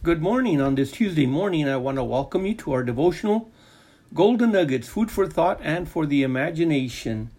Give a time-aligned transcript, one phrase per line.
[0.00, 0.60] Good morning.
[0.60, 3.50] On this Tuesday morning, I want to welcome you to our devotional
[4.14, 7.30] Golden Nuggets, food for thought and for the imagination.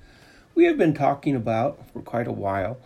[0.55, 2.77] We have been talking about for quite a while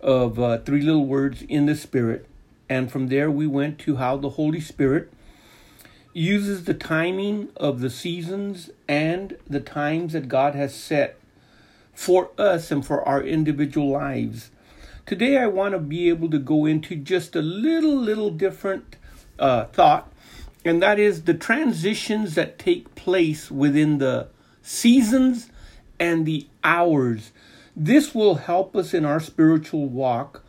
[0.00, 2.26] of uh, three little words in the Spirit,
[2.70, 5.12] and from there we went to how the Holy Spirit
[6.14, 11.20] uses the timing of the seasons and the times that God has set
[11.92, 14.50] for us and for our individual lives.
[15.04, 18.96] Today, I want to be able to go into just a little, little different
[19.38, 20.12] uh, thought,
[20.64, 24.28] and that is the transitions that take place within the
[24.62, 25.50] seasons
[25.98, 27.32] and the hours.
[27.76, 30.42] This will help us in our spiritual walk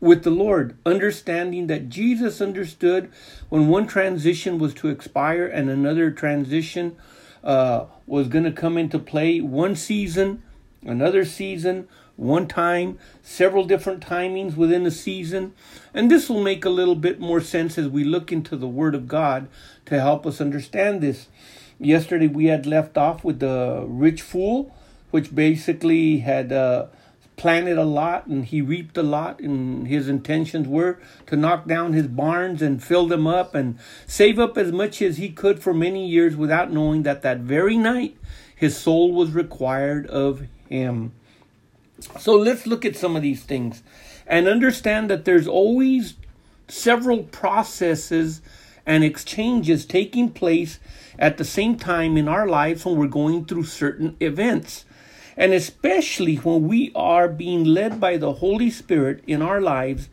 [0.00, 3.10] with the Lord, understanding that Jesus understood
[3.48, 6.96] when one transition was to expire and another transition
[7.42, 9.40] uh, was going to come into play.
[9.40, 10.42] One season,
[10.82, 15.54] another season, one time, several different timings within a season.
[15.92, 18.94] And this will make a little bit more sense as we look into the Word
[18.94, 19.48] of God
[19.86, 21.28] to help us understand this.
[21.78, 24.74] Yesterday we had left off with the rich fool,
[25.10, 26.86] which basically had uh,
[27.36, 31.92] planted a lot and he reaped a lot, and his intentions were to knock down
[31.92, 35.74] his barns and fill them up and save up as much as he could for
[35.74, 38.16] many years without knowing that that very night
[38.54, 41.12] his soul was required of him.
[42.18, 43.82] So let's look at some of these things
[44.26, 46.14] and understand that there's always
[46.68, 48.42] several processes
[48.84, 50.78] and exchanges taking place
[51.18, 54.84] at the same time in our lives when we're going through certain events.
[55.36, 60.08] And especially when we are being led by the Holy Spirit in our lives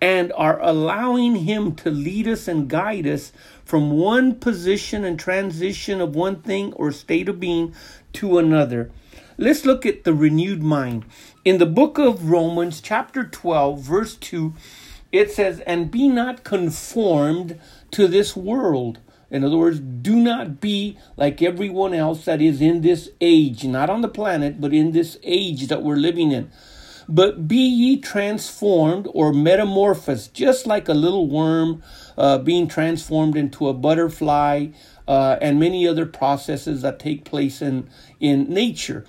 [0.00, 3.32] and are allowing Him to lead us and guide us
[3.64, 7.74] from one position and transition of one thing or state of being
[8.14, 8.90] to another.
[9.40, 11.04] Let's look at the renewed mind.
[11.44, 14.52] In the book of Romans, chapter 12, verse 2,
[15.12, 17.60] it says, And be not conformed
[17.92, 18.98] to this world.
[19.30, 23.88] In other words, do not be like everyone else that is in this age, not
[23.88, 26.50] on the planet, but in this age that we're living in.
[27.08, 31.80] But be ye transformed or metamorphosed, just like a little worm
[32.18, 34.66] uh, being transformed into a butterfly,
[35.08, 37.88] uh, and many other processes that take place in,
[38.20, 39.04] in nature.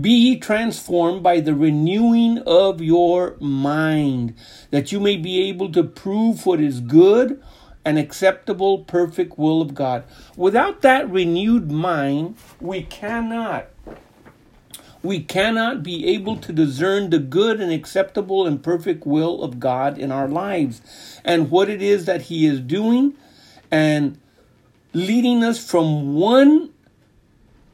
[0.00, 4.34] Be ye transformed by the renewing of your mind,
[4.70, 7.40] that you may be able to prove what is good
[7.84, 10.04] and acceptable, perfect will of God.
[10.36, 13.68] Without that renewed mind, we cannot
[15.02, 19.98] we cannot be able to discern the good and acceptable and perfect will of God
[19.98, 20.80] in our lives
[21.24, 23.14] and what it is that He is doing
[23.68, 24.16] and
[24.92, 26.72] leading us from one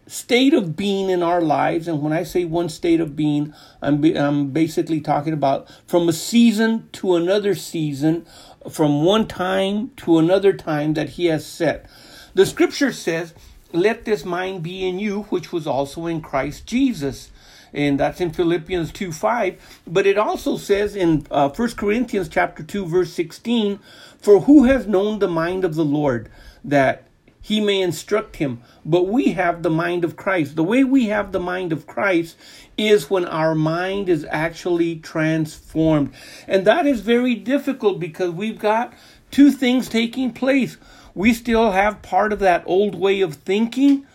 [0.08, 1.86] state of being in our lives.
[1.86, 6.12] And when I say one state of being, I'm, I'm basically talking about from a
[6.12, 8.26] season to another season,
[8.70, 11.86] from one time to another time that He has set.
[12.34, 13.34] The scripture says,
[13.72, 17.30] Let this mind be in you, which was also in Christ Jesus.
[17.74, 19.82] And that's in Philippians 2 5.
[19.86, 23.78] But it also says in uh, 1 Corinthians chapter 2, verse 16,
[24.18, 26.30] For who has known the mind of the Lord
[26.64, 27.07] that
[27.48, 28.60] he may instruct him.
[28.84, 30.54] But we have the mind of Christ.
[30.54, 32.36] The way we have the mind of Christ
[32.76, 36.12] is when our mind is actually transformed.
[36.46, 38.92] And that is very difficult because we've got
[39.30, 40.76] two things taking place.
[41.14, 44.06] We still have part of that old way of thinking.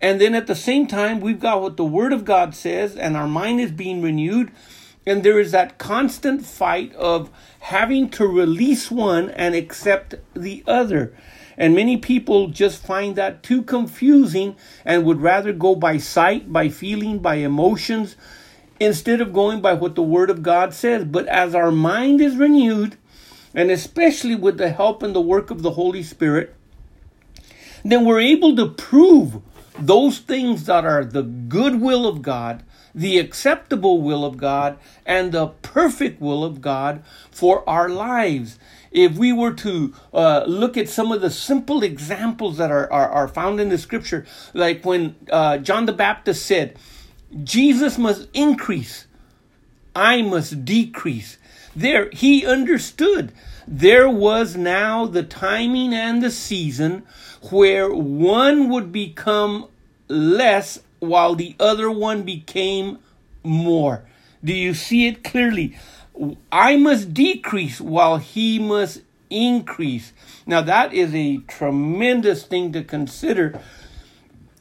[0.00, 3.16] And then at the same time, we've got what the Word of God says, and
[3.16, 4.52] our mind is being renewed.
[5.04, 11.12] And there is that constant fight of having to release one and accept the other.
[11.60, 16.70] And many people just find that too confusing and would rather go by sight, by
[16.70, 18.16] feeling, by emotions,
[18.80, 21.04] instead of going by what the Word of God says.
[21.04, 22.96] But as our mind is renewed,
[23.54, 26.56] and especially with the help and the work of the Holy Spirit,
[27.84, 29.42] then we're able to prove
[29.78, 32.62] those things that are the good will of God,
[32.94, 38.58] the acceptable will of God, and the perfect will of God for our lives
[38.90, 43.08] if we were to uh, look at some of the simple examples that are, are,
[43.08, 46.76] are found in the scripture, like when uh, John the Baptist said,
[47.44, 49.06] Jesus must increase,
[49.94, 51.38] I must decrease.
[51.76, 53.32] There, he understood
[53.68, 57.04] there was now the timing and the season
[57.50, 59.68] where one would become
[60.08, 62.98] less while the other one became
[63.42, 64.04] more.
[64.44, 65.76] Do you see it clearly?
[66.52, 70.12] I must decrease while he must increase.
[70.46, 73.60] Now, that is a tremendous thing to consider,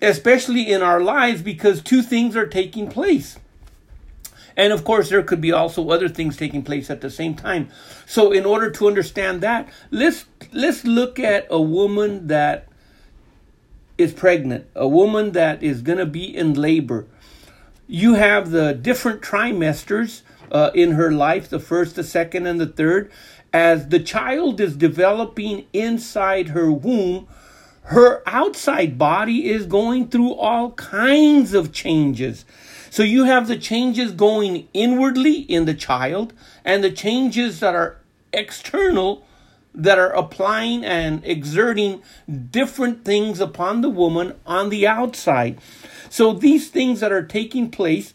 [0.02, 3.38] especially in our lives, because two things are taking place.
[4.56, 7.70] And of course, there could be also other things taking place at the same time.
[8.06, 12.69] So in order to understand that, let's, let's look at a woman that
[14.00, 17.06] is pregnant, a woman that is going to be in labor.
[17.86, 22.66] You have the different trimesters uh, in her life, the first, the second, and the
[22.66, 23.12] third.
[23.51, 27.28] As the child is developing inside her womb,
[27.84, 32.45] her outside body is going through all kinds of changes.
[32.90, 37.98] So you have the changes going inwardly in the child and the changes that are
[38.31, 39.25] external
[39.80, 42.04] that are applying and exerting
[42.52, 45.58] different things upon the woman on the outside.
[46.10, 48.12] So these things that are taking place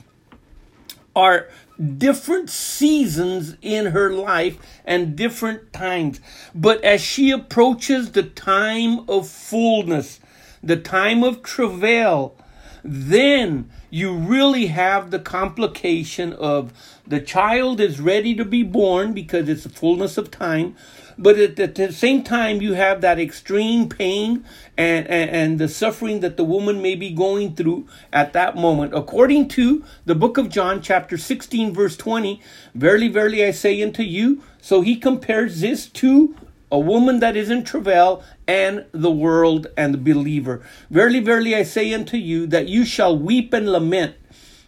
[1.16, 1.48] are
[1.96, 6.20] different seasons in her life and different times.
[6.54, 10.20] But as she approaches the time of fullness,
[10.62, 12.36] the time of travail,
[12.84, 16.72] then you really have the complication of
[17.06, 20.76] the child is ready to be born because it's the fullness of time
[21.18, 24.44] but at the same time you have that extreme pain
[24.76, 28.92] and, and, and the suffering that the woman may be going through at that moment.
[28.94, 32.40] According to the book of john chapter 16 verse 20
[32.74, 36.34] verily verily i say unto you so he compares this to
[36.70, 40.62] a woman that is in travail and the world and the believer.
[40.90, 44.16] Verily verily i say unto you that you shall weep and lament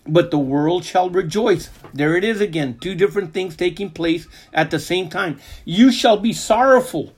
[0.09, 1.71] but the world shall rejoice.
[1.93, 5.39] There it is again, two different things taking place at the same time.
[5.65, 7.15] You shall be sorrowful,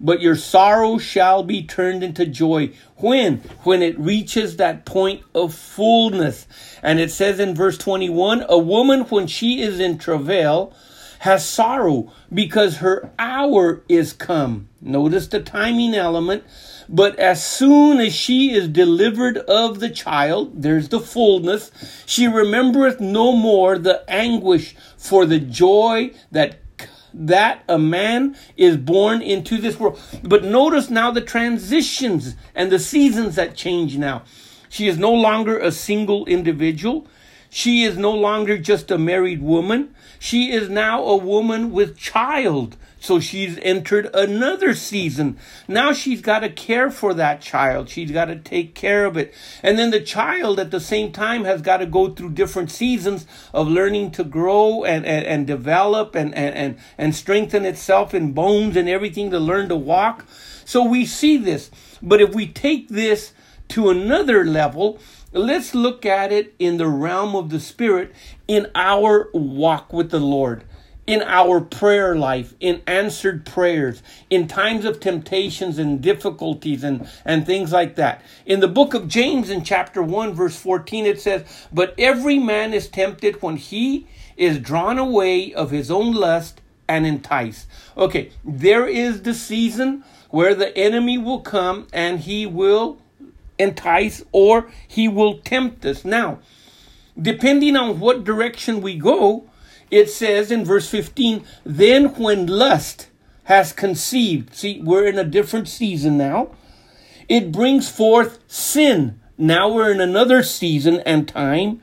[0.00, 2.70] but your sorrow shall be turned into joy.
[2.96, 3.38] When?
[3.64, 6.46] When it reaches that point of fullness.
[6.82, 10.74] And it says in verse 21 a woman, when she is in travail,
[11.20, 14.68] has sorrow because her hour is come.
[14.80, 16.44] Notice the timing element
[16.88, 21.70] but as soon as she is delivered of the child, there's the fullness,
[22.06, 26.60] she remembereth no more the anguish for the joy that
[27.12, 29.98] that a man is born into this world.
[30.22, 34.22] But notice now the transitions and the seasons that change now.
[34.68, 37.06] She is no longer a single individual.
[37.50, 39.94] She is no longer just a married woman.
[40.18, 42.76] She is now a woman with child.
[43.00, 45.38] So she's entered another season.
[45.68, 47.88] Now she's got to care for that child.
[47.88, 49.32] She's got to take care of it.
[49.62, 53.24] And then the child at the same time has got to go through different seasons
[53.54, 58.32] of learning to grow and, and, and develop and, and, and, and strengthen itself in
[58.32, 60.26] bones and everything to learn to walk.
[60.64, 61.70] So we see this.
[62.02, 63.32] But if we take this
[63.68, 64.98] to another level,
[65.32, 68.14] let's look at it in the realm of the Spirit
[68.46, 70.64] in our walk with the Lord
[71.08, 77.46] in our prayer life, in answered prayers, in times of temptations and difficulties and, and
[77.46, 78.20] things like that.
[78.44, 82.74] In the book of James, in chapter 1, verse 14, it says, But every man
[82.74, 87.66] is tempted when he is drawn away of his own lust and enticed.
[87.96, 93.00] Okay, there is the season where the enemy will come and he will
[93.58, 96.04] entice or he will tempt us.
[96.04, 96.38] Now,
[97.20, 99.48] depending on what direction we go,
[99.90, 103.08] it says in verse 15, then when lust
[103.44, 106.50] has conceived, see, we're in a different season now,
[107.28, 109.20] it brings forth sin.
[109.36, 111.82] Now we're in another season and time.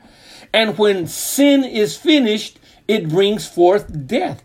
[0.52, 2.58] And when sin is finished,
[2.88, 4.42] it brings forth death.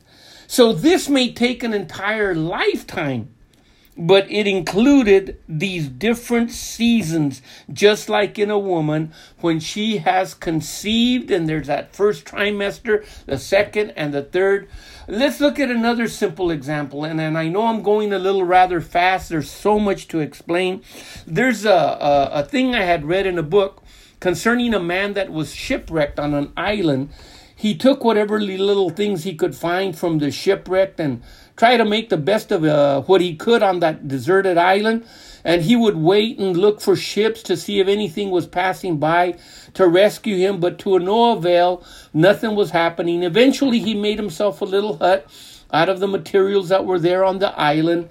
[0.48, 3.34] So this may take an entire lifetime
[3.98, 11.30] but it included these different seasons, just like in a woman when she has conceived,
[11.30, 14.70] and there's that first trimester, the second, and the third.
[15.08, 18.80] Let's look at another simple example, and, and I know I'm going a little rather
[18.80, 19.30] fast.
[19.30, 20.84] There's so much to explain.
[21.28, 23.84] There's a, a, a thing I had read in a book
[24.22, 27.10] concerning a man that was shipwrecked on an island.
[27.54, 31.22] He took whatever little things he could find from the shipwreck and
[31.62, 35.06] try to make the best of uh, what he could on that deserted island.
[35.44, 39.38] And he would wait and look for ships to see if anything was passing by
[39.76, 41.84] to rescue him, but to no avail,
[42.16, 43.22] nothing was happening.
[43.22, 45.28] Eventually, he made himself a little hut
[45.72, 48.10] out of the materials that were there on the island.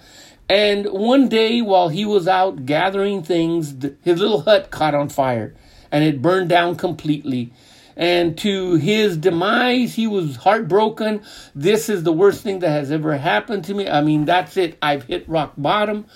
[0.48, 5.56] And one day, while he was out gathering things, his little hut caught on fire
[5.90, 7.52] and it burned down completely.
[7.96, 11.22] And to his demise, he was heartbroken.
[11.54, 13.88] This is the worst thing that has ever happened to me.
[13.88, 14.78] I mean, that's it.
[14.80, 16.06] I've hit rock bottom.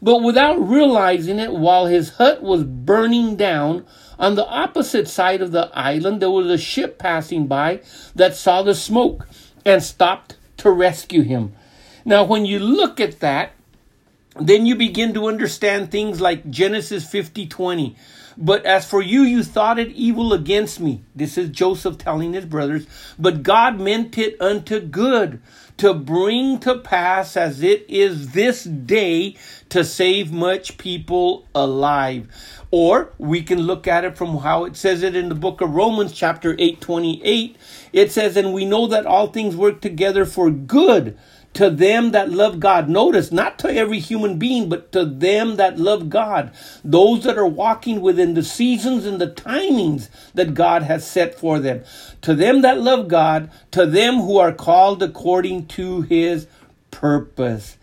[0.00, 3.86] But without realizing it, while his hut was burning down,
[4.18, 7.80] on the opposite side of the island, there was a ship passing by
[8.14, 9.26] that saw the smoke
[9.64, 11.54] and stopped to rescue him.
[12.04, 13.52] Now, when you look at that,
[14.40, 17.96] then you begin to understand things like Genesis 50 20,
[18.36, 21.04] But as for you, you thought it evil against me.
[21.14, 22.86] This is Joseph telling his brothers.
[23.16, 25.40] But God meant it unto good
[25.76, 29.36] to bring to pass as it is this day
[29.68, 32.28] to save much people alive.
[32.72, 35.74] Or we can look at it from how it says it in the book of
[35.74, 37.56] Romans, chapter 8, 28.
[37.92, 41.16] It says, And we know that all things work together for good
[41.54, 42.88] to them that love God.
[42.88, 46.52] Notice, not to every human being, but to them that love God.
[46.84, 51.58] Those that are walking within the seasons and the timings that God has set for
[51.60, 51.84] them.
[52.22, 56.46] To them that love God, to them who are called according to his
[56.90, 57.76] purpose.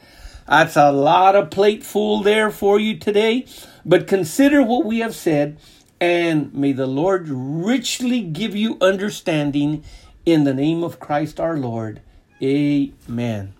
[0.47, 3.45] That's a lot of plate full there for you today.
[3.85, 5.57] But consider what we have said,
[5.99, 9.83] and may the Lord richly give you understanding
[10.25, 12.01] in the name of Christ our Lord.
[12.43, 13.53] Amen.